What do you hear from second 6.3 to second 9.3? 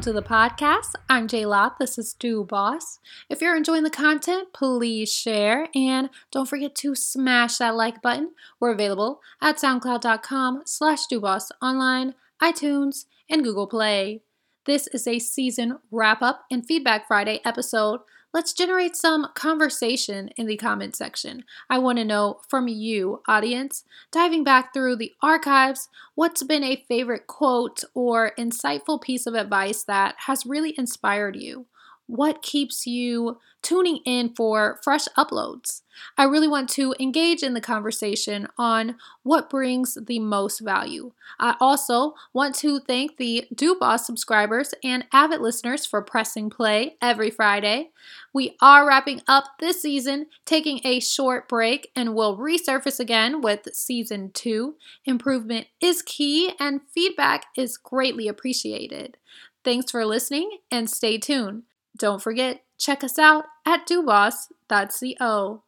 don't forget to smash that like button. We're available